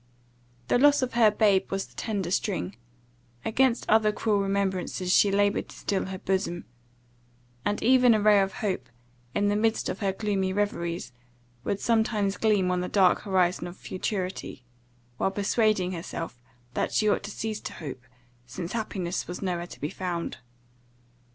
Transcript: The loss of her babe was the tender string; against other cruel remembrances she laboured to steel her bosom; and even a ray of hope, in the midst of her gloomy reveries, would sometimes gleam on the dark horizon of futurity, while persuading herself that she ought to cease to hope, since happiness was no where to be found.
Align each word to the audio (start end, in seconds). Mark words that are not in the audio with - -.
The 0.67 0.79
loss 0.79 1.03
of 1.03 1.13
her 1.13 1.29
babe 1.29 1.69
was 1.71 1.85
the 1.85 1.93
tender 1.93 2.31
string; 2.31 2.75
against 3.45 3.87
other 3.87 4.11
cruel 4.11 4.39
remembrances 4.39 5.13
she 5.15 5.29
laboured 5.29 5.69
to 5.69 5.75
steel 5.75 6.05
her 6.05 6.17
bosom; 6.17 6.65
and 7.63 7.83
even 7.83 8.15
a 8.15 8.19
ray 8.19 8.41
of 8.41 8.51
hope, 8.65 8.89
in 9.35 9.47
the 9.49 9.55
midst 9.55 9.89
of 9.89 9.99
her 9.99 10.11
gloomy 10.11 10.53
reveries, 10.53 11.11
would 11.63 11.79
sometimes 11.79 12.37
gleam 12.37 12.71
on 12.71 12.81
the 12.81 12.89
dark 12.89 13.19
horizon 13.19 13.67
of 13.67 13.77
futurity, 13.77 14.63
while 15.17 15.29
persuading 15.29 15.91
herself 15.91 16.41
that 16.73 16.91
she 16.91 17.07
ought 17.07 17.21
to 17.21 17.29
cease 17.29 17.59
to 17.59 17.73
hope, 17.73 18.01
since 18.47 18.71
happiness 18.71 19.27
was 19.27 19.43
no 19.43 19.57
where 19.57 19.67
to 19.67 19.79
be 19.79 19.91
found. 19.91 20.37